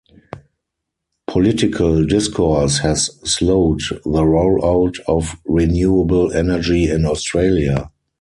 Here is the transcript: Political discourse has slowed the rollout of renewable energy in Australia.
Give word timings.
Political 1.27 2.07
discourse 2.07 2.79
has 2.79 3.11
slowed 3.23 3.81
the 3.81 4.23
rollout 4.23 4.95
of 5.07 5.37
renewable 5.45 6.31
energy 6.33 6.89
in 6.89 7.05
Australia. 7.05 7.91